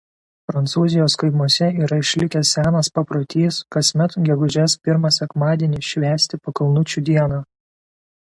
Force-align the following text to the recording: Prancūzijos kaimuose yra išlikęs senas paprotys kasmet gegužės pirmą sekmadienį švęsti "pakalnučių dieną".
Prancūzijos 0.51 1.15
kaimuose 1.23 1.67
yra 1.87 1.99
išlikęs 2.03 2.53
senas 2.57 2.89
paprotys 2.95 3.59
kasmet 3.77 4.17
gegužės 4.31 4.77
pirmą 4.89 5.13
sekmadienį 5.19 5.83
švęsti 5.91 6.43
"pakalnučių 6.49 7.07
dieną". 7.13 7.41